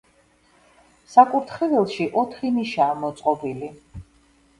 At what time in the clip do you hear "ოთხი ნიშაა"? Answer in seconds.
2.21-2.97